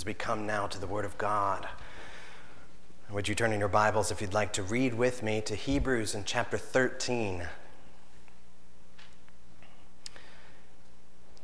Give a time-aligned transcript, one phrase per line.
[0.00, 1.68] as we come now to the Word of God.
[3.10, 6.14] Would you turn in your Bibles if you'd like to read with me to Hebrews
[6.14, 7.46] in chapter 13?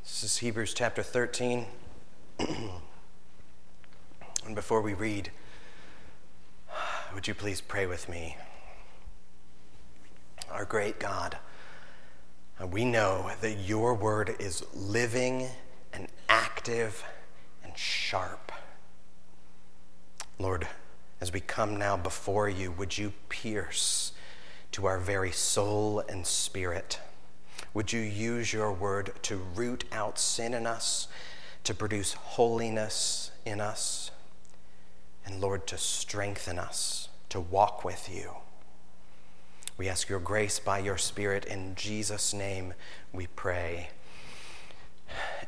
[0.02, 1.66] This is Hebrews chapter 13.
[2.38, 2.70] and
[4.54, 5.30] before we read,
[7.14, 8.38] would you please pray with me?
[10.50, 11.36] Our great God,
[12.70, 15.48] we know that your word is living
[15.92, 17.04] and active
[17.76, 18.52] sharp.
[20.38, 20.66] Lord,
[21.20, 24.12] as we come now before you, would you pierce
[24.72, 26.98] to our very soul and spirit?
[27.72, 31.08] Would you use your word to root out sin in us,
[31.64, 34.10] to produce holiness in us,
[35.24, 38.30] and Lord, to strengthen us to walk with you?
[39.78, 41.44] We ask your grace by your Spirit.
[41.44, 42.72] In Jesus' name
[43.12, 43.90] we pray.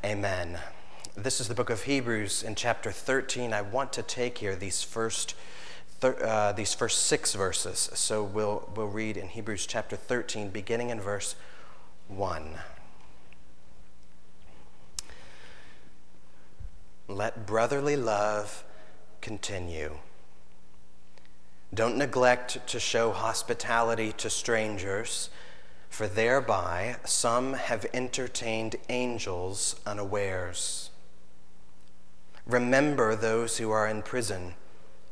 [0.04, 0.58] Amen.
[1.20, 3.52] This is the book of Hebrews in chapter 13.
[3.52, 5.34] I want to take here these first,
[6.00, 7.90] uh, these first six verses.
[7.94, 11.34] So we'll, we'll read in Hebrews chapter 13, beginning in verse
[12.06, 12.54] 1.
[17.08, 18.62] Let brotherly love
[19.20, 19.98] continue.
[21.74, 25.30] Don't neglect to show hospitality to strangers,
[25.90, 30.90] for thereby some have entertained angels unawares.
[32.48, 34.54] Remember those who are in prison,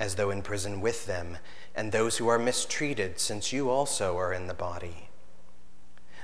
[0.01, 1.37] as though in prison with them,
[1.75, 5.11] and those who are mistreated, since you also are in the body.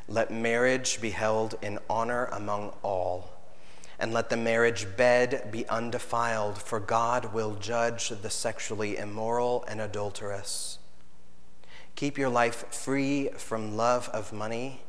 [0.08, 3.30] Let marriage be held in honor among all,
[3.98, 9.82] and let the marriage bed be undefiled, for God will judge the sexually immoral and
[9.82, 10.78] adulterous.
[11.94, 14.80] Keep your life free from love of money,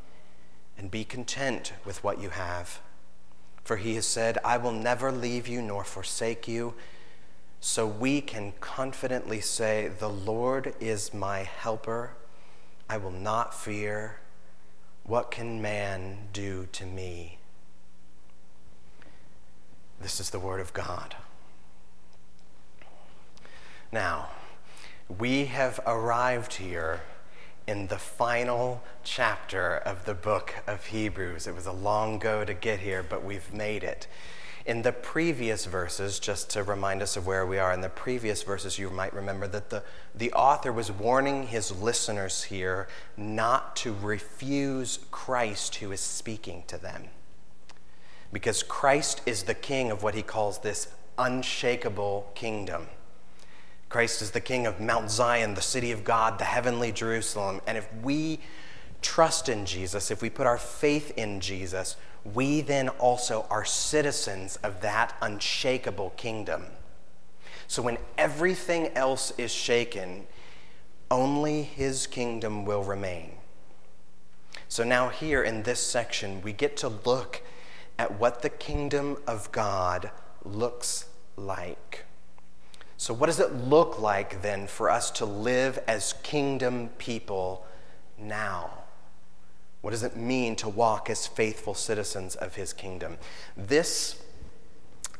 [0.77, 2.79] and be content with what you have
[3.63, 6.73] for he has said, I will never leave you nor forsake you.
[7.59, 12.11] So we can confidently say, The Lord is my helper.
[12.89, 14.19] I will not fear.
[15.03, 17.37] What can man do to me?
[20.01, 21.15] This is the word of God.
[23.91, 24.29] Now,
[25.07, 27.01] we have arrived here
[27.65, 31.47] in the final chapter of the book of Hebrews.
[31.47, 34.07] It was a long go to get here, but we've made it.
[34.65, 38.43] In the previous verses, just to remind us of where we are, in the previous
[38.43, 39.83] verses, you might remember that the,
[40.15, 42.87] the author was warning his listeners here
[43.17, 47.05] not to refuse Christ who is speaking to them.
[48.31, 50.87] Because Christ is the king of what he calls this
[51.17, 52.87] unshakable kingdom.
[53.93, 57.61] Christ is the King of Mount Zion, the city of God, the heavenly Jerusalem.
[57.67, 58.39] And if we
[59.03, 64.55] trust in Jesus, if we put our faith in Jesus, we then also are citizens
[64.63, 66.65] of that unshakable kingdom.
[67.67, 70.25] So when everything else is shaken,
[71.11, 73.33] only his kingdom will remain.
[74.69, 77.43] So now, here in this section, we get to look
[77.99, 80.09] at what the kingdom of God
[80.43, 81.05] looks
[81.37, 82.05] like.
[83.03, 87.65] So, what does it look like then for us to live as kingdom people
[88.17, 88.69] now?
[89.81, 93.17] What does it mean to walk as faithful citizens of his kingdom?
[93.57, 94.21] This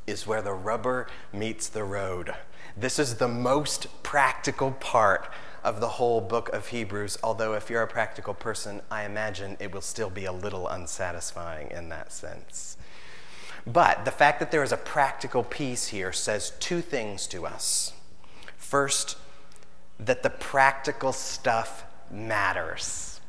[0.08, 2.34] is where the rubber meets the road.
[2.78, 5.30] This is the most practical part
[5.62, 9.74] of the whole book of Hebrews, although, if you're a practical person, I imagine it
[9.74, 12.78] will still be a little unsatisfying in that sense.
[13.66, 17.94] But the fact that there is a practical piece here says two things to us.
[18.58, 19.18] First,
[20.00, 23.22] that the practical stuff matters.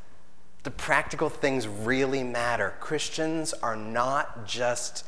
[0.64, 2.74] The practical things really matter.
[2.80, 5.06] Christians are not just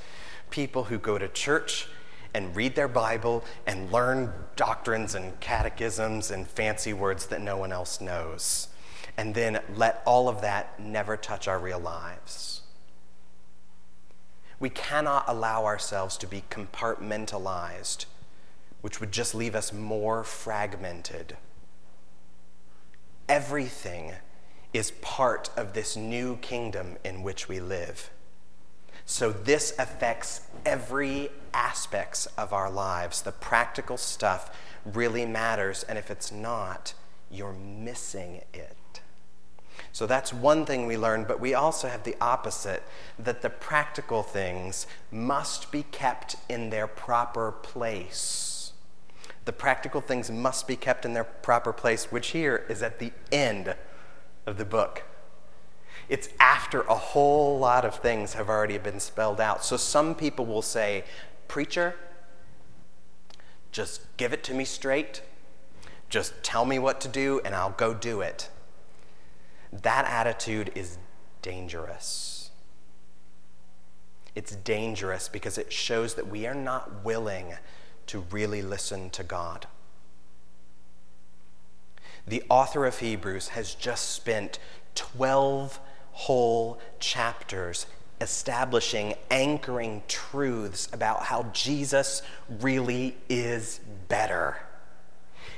[0.51, 1.89] people who go to church
[2.35, 7.73] and read their Bible and learn doctrines and catechisms and fancy words that no one
[7.73, 8.69] else knows,
[9.17, 12.61] and then let all of that never touch our real lives.
[14.59, 18.07] We cannot allow ourselves to be compartmentalized,
[18.81, 21.37] which would just leave us more fragmented.
[23.29, 24.13] Everything
[24.73, 28.11] is part of this new kingdom in which we live.
[29.05, 33.23] So this affects every aspects of our lives.
[33.23, 34.51] The practical stuff
[34.85, 36.95] really matters, and if it's not,
[37.31, 38.76] you're missing it.
[39.97, 42.83] So that's one thing we learn, but we also have the opposite
[43.19, 48.75] that the practical things must be kept in their proper place.
[49.47, 53.11] The practical things must be kept in their proper place, which here is at the
[53.33, 53.75] end
[54.45, 55.05] of the book.
[56.11, 59.65] It's after a whole lot of things have already been spelled out.
[59.65, 61.05] So some people will say,
[61.49, 61.95] Preacher,
[63.73, 65.23] Just give it to me straight.
[66.11, 68.51] Just tell me what to do and I'll go do it.
[69.83, 70.99] That attitude is
[71.43, 72.51] dangerous.
[74.35, 77.55] It's dangerous because it shows that we are not willing
[78.09, 79.67] to really listen to God.
[82.27, 84.59] The author of Hebrews has just spent
[84.95, 85.81] 12
[86.13, 87.87] whole chapters
[88.21, 92.23] establishing, anchoring truths about how Jesus
[92.61, 94.66] really is better.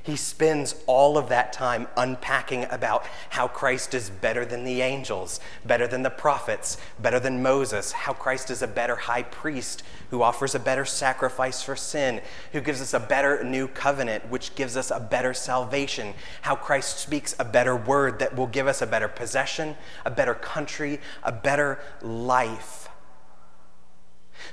[0.08, 5.38] He spends all of that time unpacking about how Christ is better than the angels,
[5.66, 10.22] better than the prophets, better than Moses, how Christ is a better high priest who
[10.22, 12.22] offers a better sacrifice for sin,
[12.52, 16.96] who gives us a better new covenant, which gives us a better salvation, how Christ
[16.96, 19.76] speaks a better word that will give us a better possession,
[20.06, 22.87] a better country, a better life.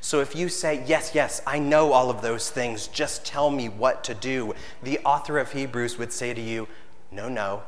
[0.01, 3.69] So if you say, Yes, yes, I know all of those things, just tell me
[3.69, 4.53] what to do,
[4.83, 6.67] the author of Hebrews would say to you,
[7.11, 7.63] No, no,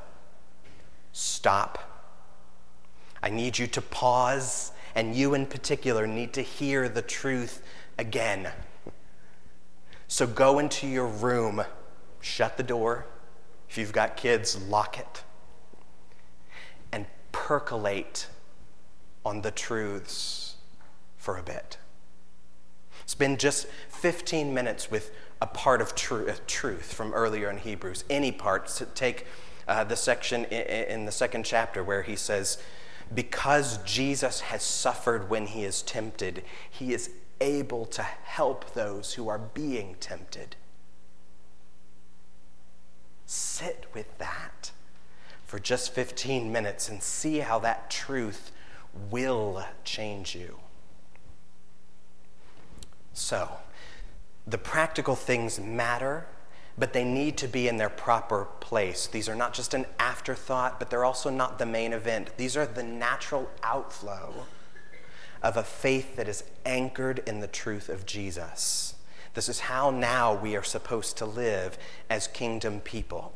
[1.12, 1.84] stop.
[3.22, 7.64] I need you to pause, and you in particular need to hear the truth
[7.98, 8.50] again.
[10.08, 11.64] So go into your room,
[12.22, 13.06] shut the door.
[13.70, 15.24] If you've got kids, lock it,
[16.92, 18.28] and percolate
[19.26, 20.56] on the truths
[21.18, 21.78] for a bit.
[23.08, 25.12] Spend just 15 minutes with
[25.42, 28.70] a part of uh, truth from earlier in Hebrews, any part.
[28.70, 29.26] So take
[29.68, 32.58] uh, the section in, in the second chapter where he says,
[33.16, 37.10] Because Jesus has suffered when he is tempted, he is
[37.40, 40.58] able to help those who are being tempted.
[43.26, 44.72] Sit with that
[45.46, 48.52] for just 15 minutes and see how that truth
[49.10, 50.60] will change you.
[53.18, 53.50] So,
[54.46, 56.28] the practical things matter,
[56.78, 59.08] but they need to be in their proper place.
[59.08, 62.30] These are not just an afterthought, but they're also not the main event.
[62.38, 64.46] These are the natural outflow
[65.42, 68.94] of a faith that is anchored in the truth of Jesus.
[69.34, 71.80] This is how now we are supposed to live
[72.12, 73.34] as kingdom people.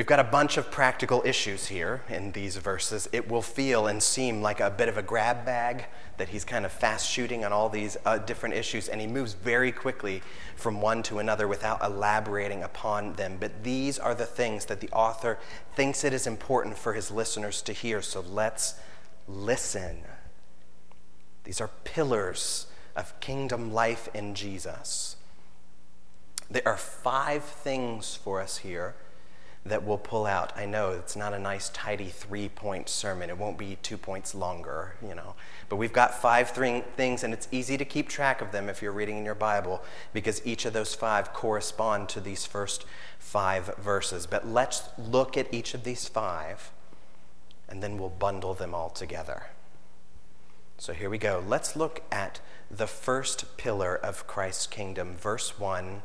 [0.00, 3.06] We've got a bunch of practical issues here in these verses.
[3.12, 5.84] It will feel and seem like a bit of a grab bag
[6.16, 9.34] that he's kind of fast shooting on all these uh, different issues, and he moves
[9.34, 10.22] very quickly
[10.56, 13.36] from one to another without elaborating upon them.
[13.38, 15.38] But these are the things that the author
[15.76, 18.00] thinks it is important for his listeners to hear.
[18.00, 18.76] So let's
[19.28, 19.98] listen.
[21.44, 25.16] These are pillars of kingdom life in Jesus.
[26.50, 28.94] There are five things for us here
[29.64, 30.56] that we'll pull out.
[30.56, 33.28] I know it's not a nice, tidy three point sermon.
[33.28, 35.34] It won't be two points longer, you know.
[35.68, 38.80] But we've got five th- things, and it's easy to keep track of them if
[38.80, 39.82] you're reading in your Bible
[40.14, 42.86] because each of those five correspond to these first
[43.18, 44.26] five verses.
[44.26, 46.70] But let's look at each of these five,
[47.68, 49.48] and then we'll bundle them all together.
[50.78, 51.44] So here we go.
[51.46, 52.40] Let's look at
[52.70, 56.02] the first pillar of Christ's kingdom, verse 1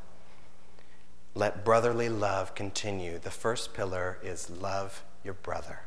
[1.35, 3.19] let brotherly love continue.
[3.19, 5.81] The first pillar is love your brother.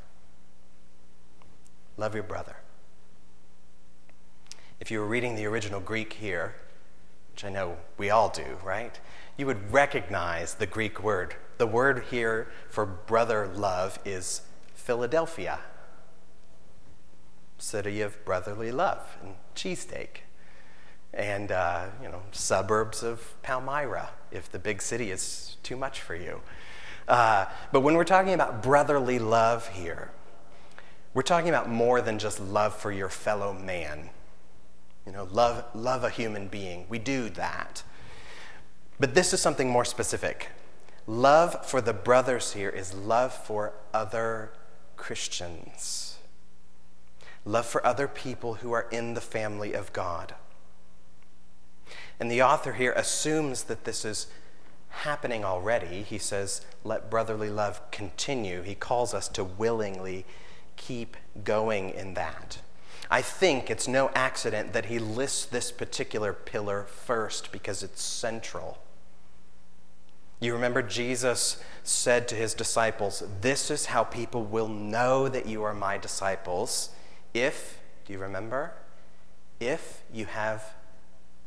[1.97, 2.57] Love your brother.
[4.79, 6.55] If you were reading the original Greek here,
[7.33, 9.01] which I know we all do, right?
[9.37, 11.35] You would recognize the Greek word.
[11.57, 14.43] The word here for brother love is
[14.75, 15.61] Philadelphia,
[17.57, 20.28] city of brotherly love and cheesesteak
[21.15, 26.15] and uh, you know suburbs of Palmyra if the big city is too much for
[26.15, 26.41] you.
[27.07, 30.11] Uh, but when we're talking about brotherly love here,
[31.15, 34.11] we're talking about more than just love for your fellow man.
[35.07, 36.87] You know, love love a human being.
[36.89, 37.83] We do that.
[39.01, 40.49] But this is something more specific.
[41.07, 44.53] Love for the brothers here is love for other
[44.97, 46.19] Christians.
[47.47, 50.35] Love for other people who are in the family of God.
[52.21, 54.27] And the author here assumes that this is
[54.89, 56.03] happening already.
[56.03, 58.63] He says, let brotherly love continue.
[58.63, 60.25] He calls us to willingly
[60.77, 62.59] keep going in that.
[63.11, 68.79] I think it's no accident that he lists this particular pillar first because it's central.
[70.41, 75.63] You remember Jesus said to his disciples, This is how people will know that you
[75.63, 76.91] are my disciples
[77.35, 78.73] if, do you remember?
[79.59, 80.75] If you have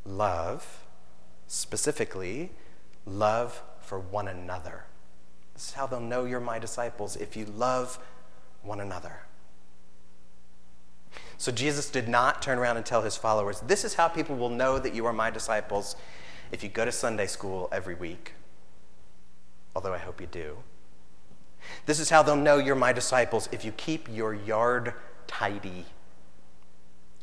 [0.06, 0.84] love,
[1.48, 2.52] specifically,
[3.06, 4.86] love for one another.
[5.54, 8.00] This is how they'll know you're my disciples if you love
[8.64, 9.22] one another.
[11.38, 14.50] So Jesus did not turn around and tell his followers, This is how people will
[14.50, 15.96] know that you are my disciples
[16.52, 18.34] if you go to Sunday school every week,
[19.76, 20.58] although I hope you do.
[21.86, 24.94] This is how they'll know you're my disciples if you keep your yard
[25.28, 25.86] tidy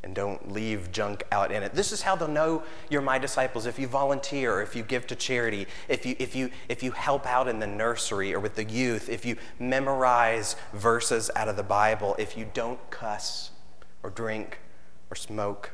[0.03, 1.75] and don't leave junk out in it.
[1.75, 5.17] This is how they'll know you're my disciples if you volunteer, if you give to
[5.17, 8.65] charity, if you, if, you, if you help out in the nursery or with the
[8.65, 13.51] youth, if you memorize verses out of the Bible, if you don't cuss
[14.03, 14.59] or drink
[15.11, 15.73] or smoke.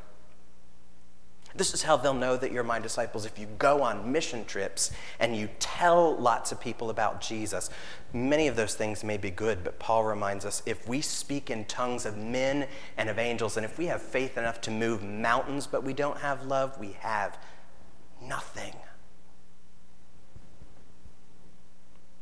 [1.57, 4.91] This is how they'll know that you're my disciples if you go on mission trips
[5.21, 7.71] and you tell lots of people about Jesus.
[8.13, 11.65] Many of those things may be good, but Paul reminds us if we speak in
[11.67, 15.69] tongues of men and of angels, and if we have faith enough to move mountains,
[15.69, 17.39] but we don't have love, we have
[18.21, 18.75] nothing.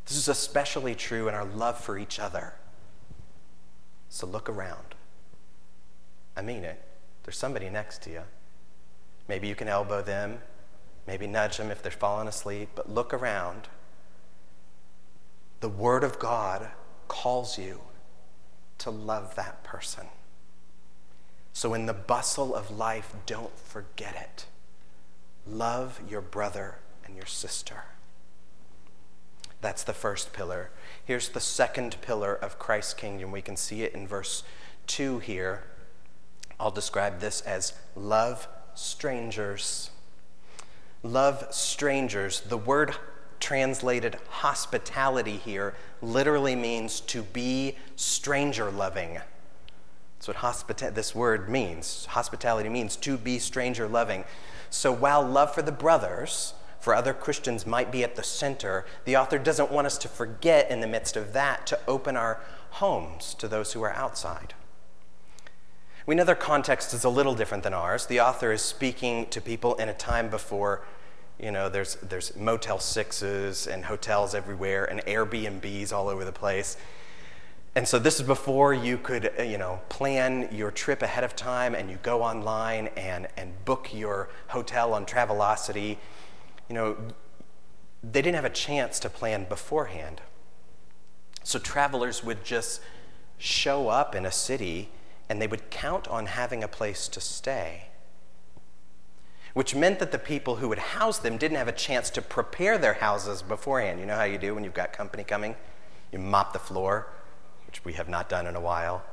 [0.04, 2.54] This is especially true in our love for each other.
[4.10, 4.94] So look around.
[6.36, 6.82] I mean it.
[7.22, 8.22] There's somebody next to you.
[9.28, 10.40] Maybe you can elbow them,
[11.06, 13.68] maybe nudge them if they're falling asleep, but look around.
[15.60, 16.70] The Word of God
[17.08, 17.80] calls you
[18.78, 20.06] to love that person.
[21.52, 24.46] So, in the bustle of life, don't forget it.
[25.46, 27.84] Love your brother and your sister.
[29.60, 30.70] That's the first pillar.
[31.04, 33.30] Here's the second pillar of Christ's kingdom.
[33.30, 34.42] We can see it in verse
[34.88, 35.64] 2 here.
[36.58, 39.90] I'll describe this as love strangers.
[41.02, 42.40] Love strangers.
[42.40, 42.94] The word
[43.40, 49.20] translated hospitality here literally means to be stranger loving.
[50.16, 52.06] That's what hospita- this word means.
[52.06, 54.24] Hospitality means to be stranger loving.
[54.70, 59.16] So while love for the brothers, for other Christians, might be at the center, the
[59.16, 63.34] author doesn't want us to forget in the midst of that to open our homes
[63.34, 64.54] to those who are outside.
[66.04, 68.06] We know their context is a little different than ours.
[68.06, 70.82] The author is speaking to people in a time before,
[71.38, 76.76] you know, there's, there's Motel Sixes and hotels everywhere and Airbnbs all over the place.
[77.74, 81.34] And so this is before you could, uh, you know, plan your trip ahead of
[81.36, 85.96] time and you go online and, and book your hotel on Travelocity.
[86.68, 86.96] You know,
[88.02, 90.20] they didn't have a chance to plan beforehand.
[91.44, 92.82] So travelers would just
[93.38, 94.90] show up in a city
[95.32, 97.84] and they would count on having a place to stay.
[99.54, 102.76] Which meant that the people who would house them didn't have a chance to prepare
[102.76, 103.98] their houses beforehand.
[103.98, 105.56] You know how you do when you've got company coming?
[106.12, 107.08] You mop the floor,
[107.66, 109.04] which we have not done in a while.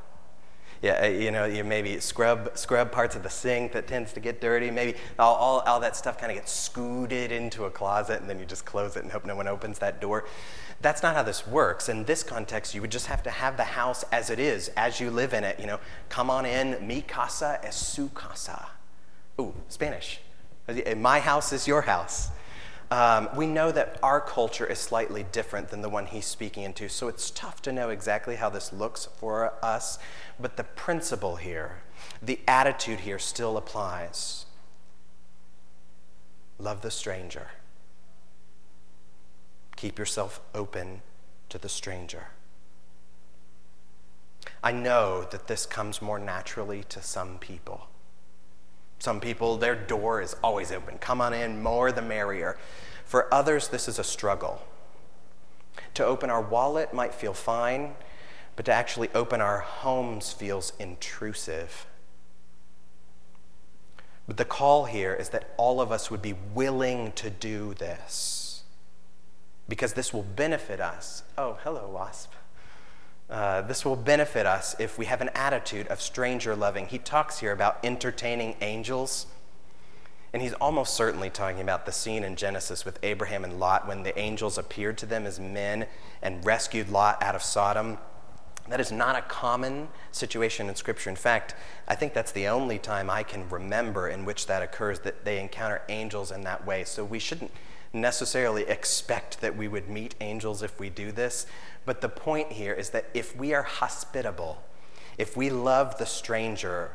[0.82, 4.20] Yeah, uh, you know, you maybe scrub scrub parts of the sink that tends to
[4.20, 4.72] get dirty.
[4.72, 8.40] Maybe all, all, all that stuff kind of gets scooted into a closet, and then
[8.40, 10.26] you just close it and hope no one opens that door.
[10.81, 11.89] That's not how this works.
[11.89, 15.00] In this context, you would just have to have the house as it is, as
[15.00, 15.59] you live in it.
[15.59, 18.69] You know, come on in, mi casa es su casa.
[19.39, 20.21] Ooh, Spanish.
[20.98, 22.29] My house is your house.
[22.91, 26.89] Um, we know that our culture is slightly different than the one he's speaking into,
[26.89, 30.00] so it's tough to know exactly how this looks for us,
[30.39, 31.83] but the principle here,
[32.21, 34.45] the attitude here still applies.
[36.57, 37.48] Love the stranger.
[39.79, 41.03] Keep yourself open
[41.48, 42.27] to the stranger.
[44.62, 47.88] I know that this comes more naturally to some people.
[49.00, 50.98] Some people, their door is always open.
[50.98, 52.57] Come on in, more the merrier.
[53.05, 54.62] For others, this is a struggle.
[55.93, 57.93] To open our wallet might feel fine,
[58.57, 61.86] but to actually open our homes feels intrusive.
[64.27, 68.49] But the call here is that all of us would be willing to do this
[69.70, 71.24] because this will benefit us.
[71.38, 72.34] Oh, hello, wasp.
[73.30, 76.88] Uh, this will benefit us if we have an attitude of stranger loving.
[76.88, 79.28] He talks here about entertaining angels.
[80.34, 84.04] And he's almost certainly talking about the scene in Genesis with Abraham and Lot when
[84.04, 85.88] the angels appeared to them as men
[86.22, 88.00] and rescued Lot out of Sodom.
[88.68, 91.10] That is not a common situation in Scripture.
[91.10, 91.56] In fact,
[91.88, 95.40] I think that's the only time I can remember in which that occurs, that they
[95.40, 96.84] encounter angels in that way.
[96.84, 97.52] So we shouldn't
[97.93, 101.46] necessarily expect that we would meet angels if we do this,
[101.86, 104.63] but the point here is that if we are hospitable,
[105.17, 106.91] if we love the stranger,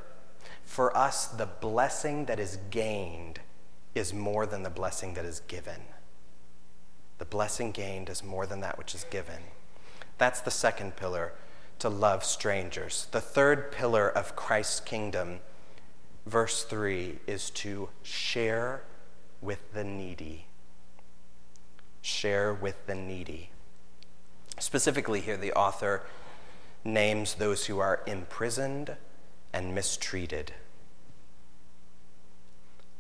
[0.65, 3.41] for us, the blessing that is gained
[3.95, 5.83] is more than the blessing that is given.
[7.19, 9.43] The blessing gained is more than that which is given.
[10.19, 11.33] That's the second pillar
[11.81, 13.09] to love strangers.
[13.11, 15.41] The third pillar of Christ's kingdom,
[16.27, 18.83] verse 3, is to share
[19.41, 20.47] with the needy
[22.05, 23.49] share with the needy.
[24.59, 26.03] Specifically, here the author
[26.85, 28.95] names those who are imprisoned
[29.55, 30.53] and mistreated.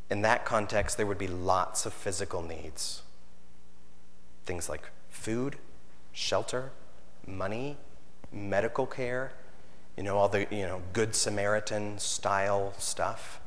[0.09, 3.03] In that context, there would be lots of physical needs
[4.47, 5.57] things like food,
[6.13, 6.71] shelter,
[7.27, 7.79] money,
[8.31, 9.33] medical care,
[9.97, 13.41] you know, all the you know, Good Samaritan style stuff.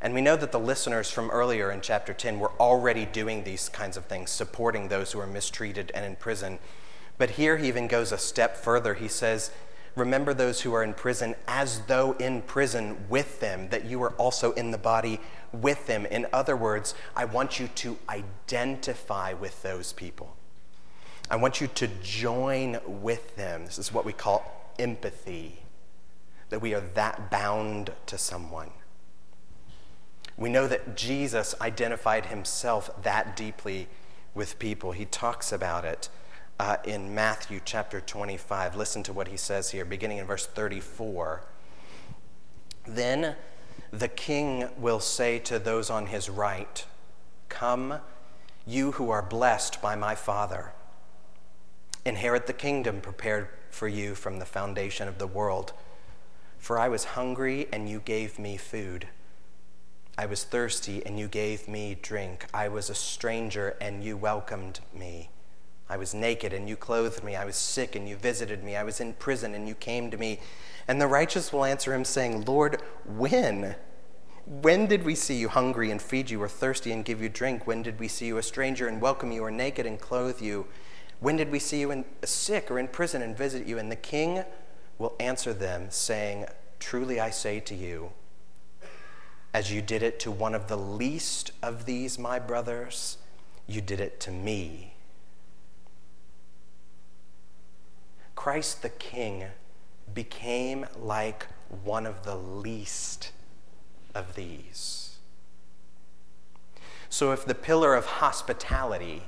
[0.00, 3.68] And we know that the listeners from earlier in chapter 10 were already doing these
[3.68, 6.58] kinds of things, supporting those who are mistreated and in prison.
[7.18, 8.94] But here he even goes a step further.
[8.94, 9.50] He says,
[9.94, 14.12] Remember those who are in prison as though in prison with them, that you are
[14.12, 15.18] also in the body
[15.52, 16.04] with them.
[16.04, 20.36] In other words, I want you to identify with those people.
[21.30, 23.64] I want you to join with them.
[23.64, 25.60] This is what we call empathy,
[26.50, 28.70] that we are that bound to someone.
[30.36, 33.88] We know that Jesus identified himself that deeply
[34.34, 34.92] with people.
[34.92, 36.10] He talks about it
[36.60, 38.76] uh, in Matthew chapter 25.
[38.76, 41.42] Listen to what he says here, beginning in verse 34.
[42.86, 43.36] Then
[43.90, 46.84] the king will say to those on his right,
[47.48, 48.00] Come,
[48.66, 50.72] you who are blessed by my Father,
[52.04, 55.72] inherit the kingdom prepared for you from the foundation of the world.
[56.58, 59.08] For I was hungry, and you gave me food.
[60.18, 62.46] I was thirsty, and you gave me drink.
[62.54, 65.30] I was a stranger, and you welcomed me.
[65.88, 67.36] I was naked and you clothed me.
[67.36, 68.74] I was sick and you visited me.
[68.74, 70.40] I was in prison and you came to me.
[70.88, 73.76] And the righteous will answer him, saying, Lord, when?
[74.46, 77.66] When did we see you hungry and feed you, or thirsty and give you drink?
[77.66, 80.66] When did we see you a stranger and welcome you, or naked and clothe you?
[81.20, 83.78] When did we see you in, sick or in prison and visit you?
[83.78, 84.44] And the king
[84.98, 86.46] will answer them, saying,
[86.78, 88.12] Truly I say to you,
[89.56, 93.16] as you did it to one of the least of these, my brothers,
[93.66, 94.92] you did it to me.
[98.34, 99.46] Christ the King
[100.12, 101.46] became like
[101.82, 103.32] one of the least
[104.14, 105.16] of these.
[107.08, 109.22] So, if the pillar of hospitality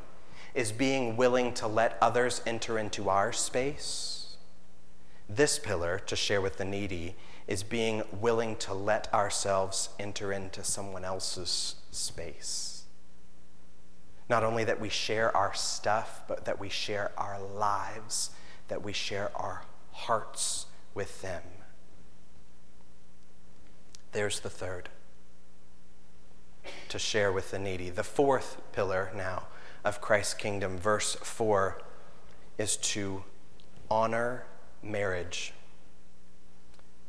[0.52, 4.36] is being willing to let others enter into our space,
[5.26, 7.16] this pillar, to share with the needy,
[7.48, 12.84] is being willing to let ourselves enter into someone else's space.
[14.28, 18.30] Not only that we share our stuff, but that we share our lives
[18.68, 21.42] that we share our hearts with them.
[24.12, 24.90] There's the third
[26.88, 27.90] to share with the needy.
[27.90, 29.46] The fourth pillar now
[29.84, 31.80] of Christ's kingdom, verse 4,
[32.58, 33.24] is to
[33.90, 34.44] honor
[34.82, 35.52] marriage.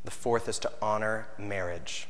[0.06, 2.08] The fourth is to honor marriage.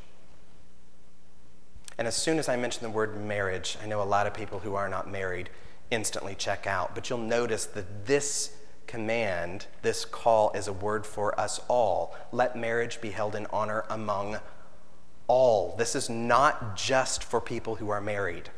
[1.98, 4.60] And as soon as I mention the word marriage, I know a lot of people
[4.60, 5.50] who are not married
[5.92, 6.96] instantly check out.
[6.96, 8.56] But you'll notice that this
[8.88, 12.16] command, this call is a word for us all.
[12.32, 14.40] Let marriage be held in honor among
[15.28, 15.76] all.
[15.78, 18.50] This is not just for people who are married.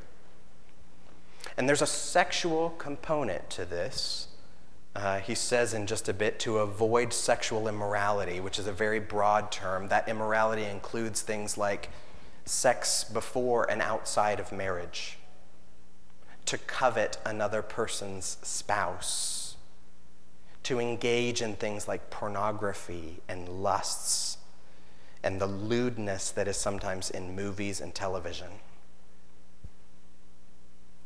[1.57, 4.27] And there's a sexual component to this.
[4.95, 8.99] Uh, he says in just a bit to avoid sexual immorality, which is a very
[8.99, 9.87] broad term.
[9.87, 11.89] That immorality includes things like
[12.45, 15.17] sex before and outside of marriage,
[16.45, 19.41] to covet another person's spouse
[20.63, 24.37] to engage in things like pornography and lusts
[25.23, 28.49] and the lewdness that is sometimes in movies and television.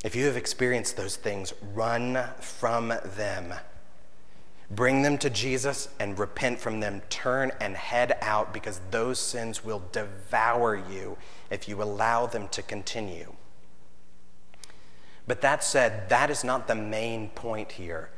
[0.04, 3.54] If you have experienced those things, run from them.
[4.72, 7.02] Bring them to Jesus and repent from them.
[7.10, 11.18] Turn and head out because those sins will devour you
[11.50, 13.34] if you allow them to continue.
[15.28, 18.10] But that said, that is not the main point here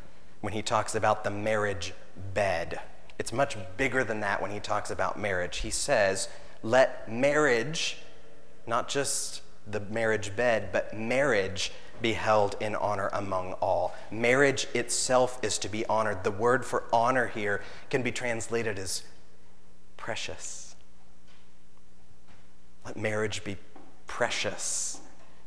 [0.41, 1.93] when he talks about the marriage
[2.33, 2.79] bed.
[3.19, 5.57] It's much bigger than that when he talks about marriage.
[5.57, 6.29] He says,
[6.63, 7.97] let marriage,
[8.65, 13.95] not just the marriage bed, but marriage be held in honor among all.
[14.11, 16.23] Marriage itself is to be honored.
[16.23, 19.03] The word for honor here can be translated as
[19.97, 20.75] precious.
[22.85, 23.57] Let marriage be
[24.05, 24.99] precious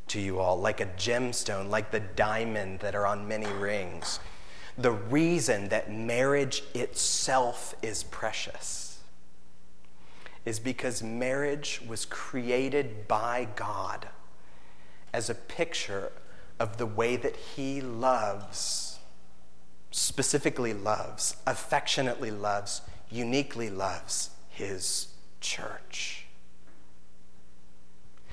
[0.09, 4.21] to you all, like a gemstone, like the diamond that are on many rings
[4.81, 8.99] the reason that marriage itself is precious
[10.47, 14.09] is because marriage was created by God
[15.13, 16.13] as a picture
[16.61, 18.99] of the way that He loves,
[19.91, 25.09] specifically loves, affectionately loves, uniquely loves His
[25.41, 26.27] church.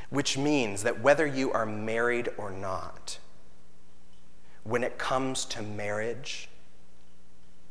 [0.10, 3.18] Which means that whether you are married or not,
[4.64, 6.50] when it comes to marriage,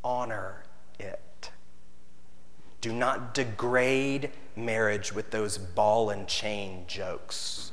[0.03, 0.65] honor
[0.99, 1.51] it.
[2.81, 7.73] Do not degrade marriage with those ball and chain jokes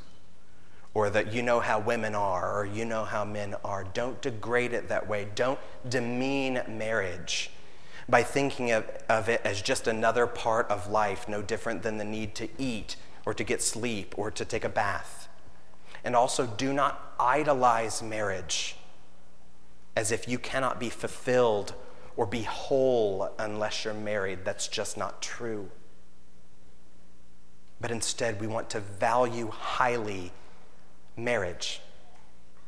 [0.94, 3.84] or that you know how women are or you know how men are.
[3.84, 5.26] Don't degrade it that way.
[5.34, 7.50] Don't demean marriage
[8.08, 12.04] by thinking of, of it as just another part of life, no different than the
[12.04, 15.28] need to eat or to get sleep or to take a bath.
[16.04, 18.76] And also, do not idolize marriage
[19.96, 21.74] as if you cannot be fulfilled
[22.16, 24.44] or be whole unless you're married.
[24.44, 25.70] That's just not true.
[27.80, 30.32] But instead, we want to value highly
[31.16, 31.80] marriage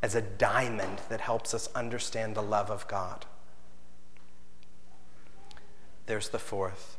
[0.02, 3.26] as a diamond that helps us understand the love of God.
[6.06, 6.96] There's the fourth.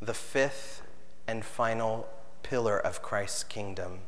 [0.00, 0.82] The fifth
[1.26, 2.08] and final
[2.42, 4.00] pillar of Christ's kingdom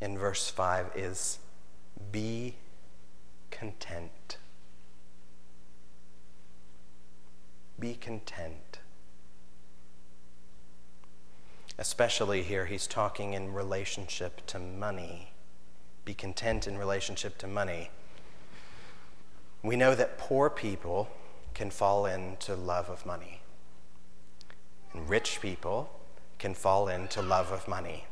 [0.00, 1.38] in verse 5 is
[2.10, 2.54] be
[3.50, 4.38] content.
[7.78, 8.78] Be content.
[11.78, 15.32] Especially here, he's talking in relationship to money
[16.06, 17.90] be content in relationship to money.
[19.62, 21.08] We know that poor people
[21.52, 23.40] can fall into love of money,
[24.92, 25.90] and rich people
[26.38, 28.04] can fall into love of money,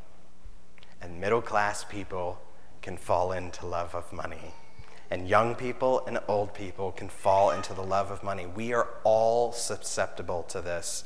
[1.01, 2.41] and middle class people
[2.83, 4.53] can fall into love of money.
[5.11, 8.47] And young people and old people can fall into the love of money.
[8.47, 11.05] We are all susceptible to this.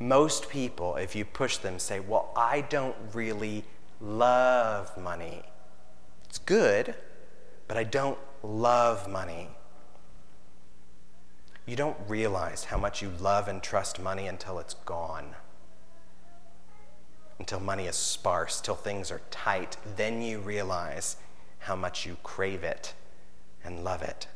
[0.00, 3.64] Most people, if you push them, say, Well, I don't really
[4.00, 5.44] love money.
[6.28, 6.94] It's good,
[7.66, 9.48] but I don't love money.
[11.66, 15.34] You don't realize how much you love and trust money until it's gone.
[17.38, 19.76] Until money is sparse, till things are tight.
[19.96, 21.16] Then you realize
[21.60, 22.94] how much you crave it
[23.64, 24.28] and love it.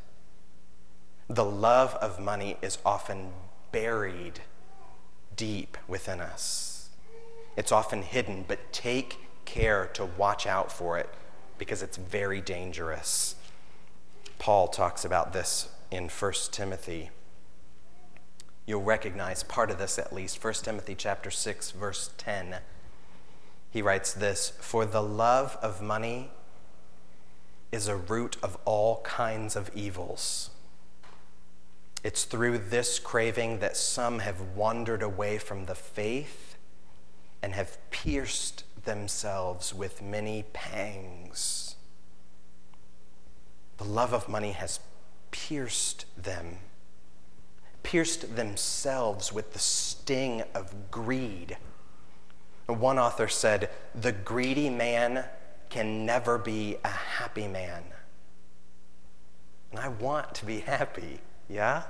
[1.28, 3.32] The love of money is often
[3.70, 4.40] buried
[5.36, 6.90] deep within us.
[7.56, 11.08] It's often hidden, but take care to watch out for it
[11.58, 13.36] because it's very dangerous.
[14.38, 17.10] Paul talks about this in 1 Timothy.
[18.66, 20.42] You'll recognize part of this at least.
[20.42, 22.60] 1 Timothy chapter 6 verse 10.
[23.70, 26.30] He writes this, "For the love of money
[27.70, 30.50] is a root of all kinds of evils."
[32.04, 36.56] It's through this craving that some have wandered away from the faith
[37.40, 41.76] and have pierced themselves with many pangs.
[43.78, 44.80] The love of money has
[45.30, 46.58] pierced them,
[47.82, 51.56] pierced themselves with the sting of greed.
[52.66, 55.24] One author said, The greedy man
[55.68, 57.82] can never be a happy man.
[59.70, 61.18] And I want to be happy,
[61.48, 61.84] yeah?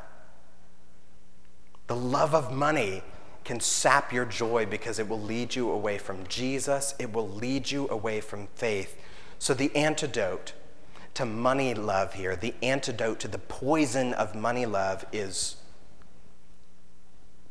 [1.88, 3.02] The love of money
[3.44, 7.70] can sap your joy because it will lead you away from Jesus, it will lead
[7.70, 8.96] you away from faith.
[9.38, 10.52] So, the antidote
[11.14, 15.56] to money love here, the antidote to the poison of money love is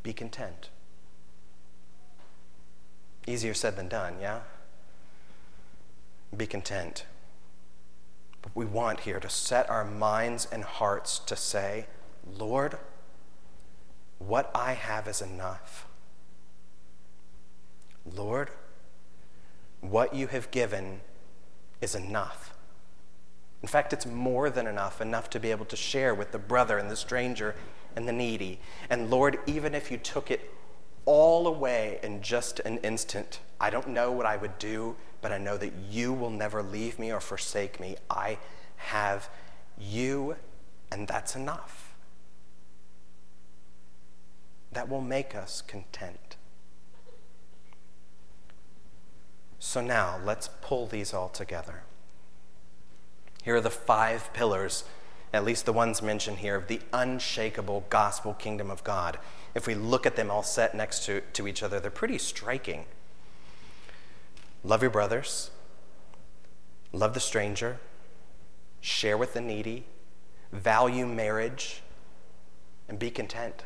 [0.03, 0.69] be content.
[3.27, 4.39] Easier said than done, yeah?
[6.35, 7.05] Be content.
[8.41, 11.85] But we want here to set our minds and hearts to say,
[12.25, 12.79] Lord,
[14.27, 15.87] what I have is enough.
[18.05, 18.49] Lord,
[19.81, 21.01] what you have given
[21.81, 22.53] is enough.
[23.61, 26.77] In fact, it's more than enough, enough to be able to share with the brother
[26.77, 27.55] and the stranger
[27.95, 28.59] and the needy.
[28.89, 30.51] And Lord, even if you took it
[31.05, 35.37] all away in just an instant, I don't know what I would do, but I
[35.37, 37.97] know that you will never leave me or forsake me.
[38.09, 38.39] I
[38.77, 39.29] have
[39.77, 40.35] you,
[40.91, 41.90] and that's enough
[44.71, 46.37] that will make us content.
[49.59, 51.83] So now let's pull these all together.
[53.43, 54.83] Here are the five pillars,
[55.33, 59.19] at least the ones mentioned here, of the unshakable gospel kingdom of God.
[59.53, 62.85] If we look at them all set next to, to each other, they're pretty striking.
[64.63, 65.51] Love your brothers,
[66.91, 67.79] love the stranger,
[68.79, 69.85] share with the needy,
[70.51, 71.81] value marriage,
[72.87, 73.63] and be content.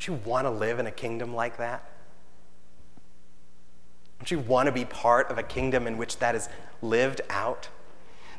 [0.00, 1.84] Don't you want to live in a kingdom like that?
[4.18, 6.48] Don't you want to be part of a kingdom in which that is
[6.80, 7.68] lived out?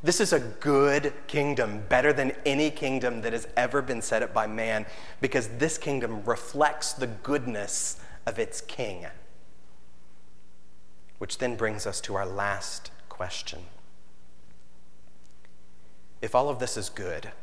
[0.02, 4.34] This is a good kingdom, better than any kingdom that has ever been set up
[4.34, 4.88] by man,
[5.22, 9.06] because this kingdom reflects the goodness of its king.
[11.20, 13.66] Which then brings us to our last question.
[16.24, 17.34] If all of this is good,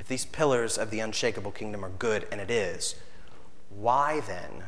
[0.00, 2.94] if these pillars of the unshakable kingdom are good, and it is,
[3.76, 4.64] why then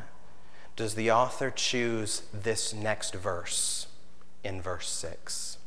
[0.75, 3.87] does the author choose this next verse
[4.43, 5.57] in verse 6.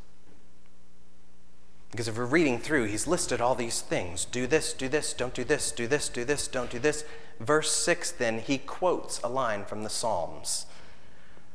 [1.91, 5.35] Because if we're reading through, he's listed all these things do this, do this, don't
[5.35, 7.05] do this, do this, do this, don't do this.
[7.41, 10.67] Verse 6, then, he quotes a line from the Psalms,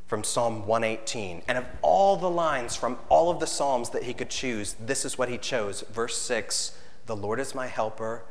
[0.08, 1.44] from Psalm 118.
[1.48, 5.06] And of all the lines from all of the Psalms that he could choose, this
[5.06, 5.82] is what he chose.
[5.82, 8.24] Verse 6 The Lord is my helper,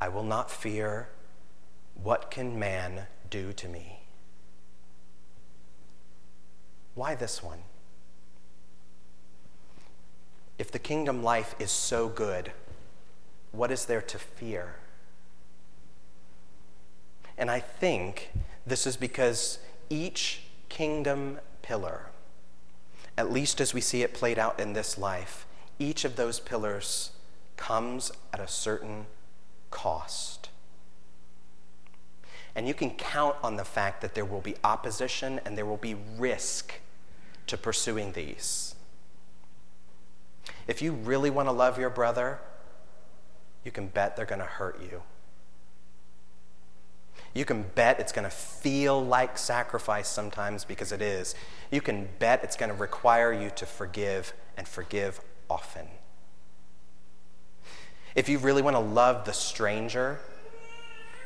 [0.00, 1.08] I will not fear.
[2.02, 4.00] What can man do to me?
[6.94, 7.60] Why this one?
[10.58, 12.52] If the kingdom life is so good,
[13.52, 14.76] what is there to fear?
[17.36, 18.30] And I think
[18.66, 19.58] this is because
[19.90, 22.06] each kingdom pillar,
[23.18, 25.46] at least as we see it played out in this life,
[25.78, 27.10] each of those pillars
[27.56, 29.06] comes at a certain
[29.70, 30.45] cost.
[32.56, 35.76] And you can count on the fact that there will be opposition and there will
[35.76, 36.72] be risk
[37.46, 38.74] to pursuing these.
[40.66, 42.40] If you really want to love your brother,
[43.62, 45.02] you can bet they're going to hurt you.
[47.34, 51.34] You can bet it's going to feel like sacrifice sometimes because it is.
[51.70, 55.86] You can bet it's going to require you to forgive and forgive often.
[58.14, 60.20] If you really want to love the stranger,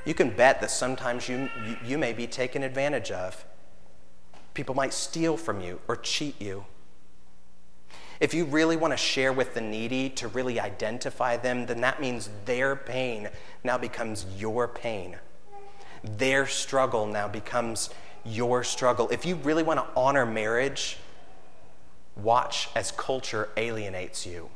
[0.04, 1.50] you can bet that sometimes you,
[1.84, 3.44] you, may be taken advantage of.
[4.54, 6.64] People might steal from you or cheat you.
[8.18, 12.00] If you really want to share with the needy to really identify them, then that
[12.00, 13.28] means their pain
[13.64, 15.16] now becomes your pain.
[16.02, 17.90] Their struggle now becomes
[18.24, 19.08] your struggle.
[19.10, 20.98] If you really want to honor marriage,
[22.16, 24.50] watch as culture alienates you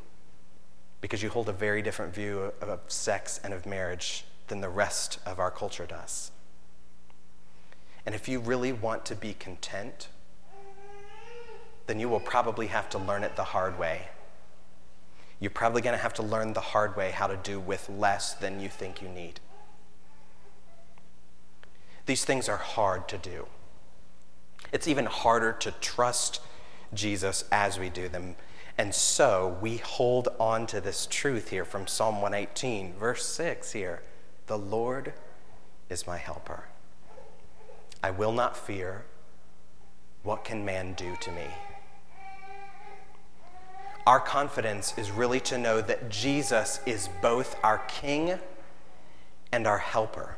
[1.01, 5.19] because you hold a very different view of sex and of marriage than the rest
[5.25, 6.31] of our culture does.
[8.07, 10.09] And if you really want to be content,
[11.87, 14.09] then you will probably have to learn it the hard way.
[15.41, 18.35] You're probably going to have to learn the hard way how to do with less
[18.35, 19.41] than you think you need.
[22.07, 23.47] These things are hard to do.
[24.73, 26.41] It's even harder to trust
[26.93, 28.37] Jesus as we do them.
[28.77, 34.03] And so we hold on to this truth here from Psalm 118, verse 6 here
[34.47, 35.15] The Lord
[35.89, 36.65] is my helper.
[38.03, 39.05] I will not fear.
[40.23, 41.47] What can man do to me?
[44.07, 48.39] Our confidence is really to know that Jesus is both our King
[49.51, 50.37] and our helper.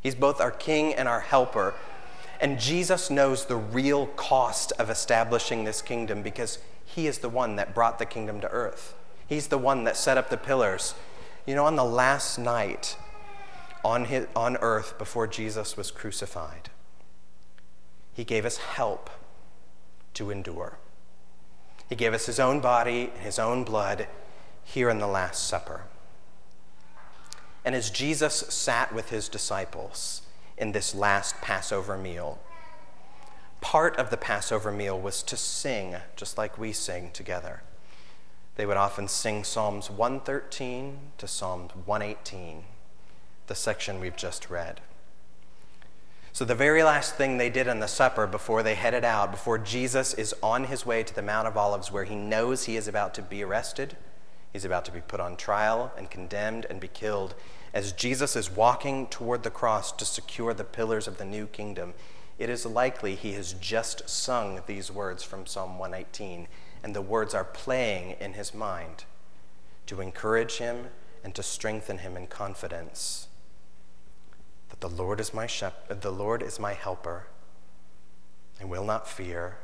[0.00, 1.74] He's both our King and our helper.
[2.40, 7.56] And Jesus knows the real cost of establishing this kingdom because he is the one
[7.56, 8.94] that brought the kingdom to earth.
[9.28, 10.94] He's the one that set up the pillars.
[11.46, 12.96] You know, on the last night
[13.84, 16.70] on, his, on earth before Jesus was crucified,
[18.12, 19.10] he gave us help
[20.14, 20.78] to endure.
[21.88, 24.08] He gave us his own body and his own blood
[24.64, 25.82] here in the Last Supper.
[27.64, 30.22] And as Jesus sat with his disciples
[30.56, 32.40] in this last Passover meal,
[33.60, 37.62] part of the Passover meal was to sing, just like we sing together.
[38.56, 42.64] They would often sing Psalms 113 to Psalms 118,
[43.46, 44.80] the section we've just read.
[46.32, 49.58] So, the very last thing they did in the supper before they headed out, before
[49.58, 52.88] Jesus is on his way to the Mount of Olives, where he knows he is
[52.88, 53.96] about to be arrested,
[54.52, 57.34] he's about to be put on trial and condemned and be killed,
[57.72, 61.92] as Jesus is walking toward the cross to secure the pillars of the new kingdom,
[62.38, 66.48] it is likely he has just sung these words from Psalm 118,
[66.86, 69.06] and the words are playing in his mind
[69.86, 70.86] to encourage him
[71.24, 73.26] and to strengthen him in confidence
[74.68, 77.26] that the Lord is my shepherd, the Lord is my helper.
[78.60, 79.56] I will not fear.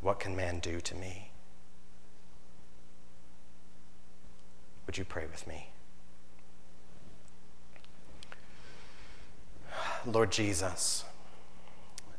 [0.00, 1.32] What can man do to me?
[4.86, 5.70] Would you pray with me?
[10.06, 11.02] Lord Jesus,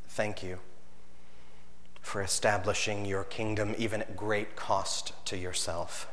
[0.10, 0.60] thank you
[2.08, 6.08] for establishing your kingdom even at great cost to yourself.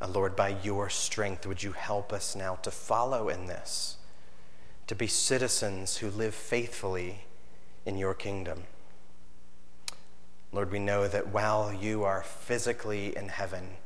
[0.00, 3.96] Uh, Lord, by your strength, would you help us now to follow in this,
[4.86, 7.24] to be citizens who live faithfully
[7.84, 8.62] in your kingdom?
[10.52, 13.78] Lord, we know that while you are physically in heaven,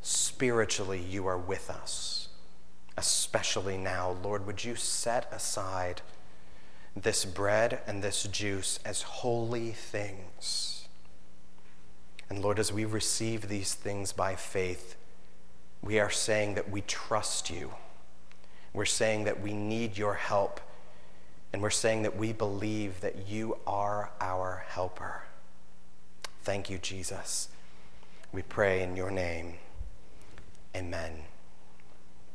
[0.00, 2.28] spiritually you are with us
[2.98, 4.16] especially now.
[4.22, 6.02] Lord, would you set aside
[7.02, 10.88] this bread and this juice as holy things?
[12.30, 14.96] And Lord, as we receive these things by faith,
[15.82, 17.74] we are saying that we trust you.
[18.72, 20.60] We're saying that we need your help.
[21.52, 25.22] And we're saying that we believe that you are our helper.
[26.42, 27.48] Thank you, Jesus.
[28.32, 29.54] We pray in your name.
[30.76, 31.27] Amen.